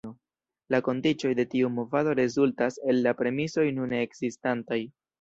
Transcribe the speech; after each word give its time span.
La 0.75 0.79
kondiĉoj 0.87 1.33
de 1.41 1.45
tiu 1.51 1.71
movado 1.77 2.17
rezultas 2.21 2.83
el 2.89 3.05
la 3.09 3.17
premisoj 3.23 3.71
nune 3.81 4.05
ekzistantaj". 4.11 4.85